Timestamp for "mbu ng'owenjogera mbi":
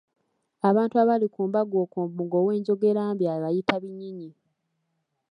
2.09-3.25